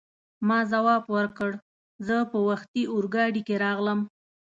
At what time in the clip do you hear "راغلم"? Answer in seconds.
3.65-3.99